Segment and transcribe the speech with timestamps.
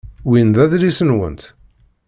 [0.27, 1.41] Win d adlis-nwent?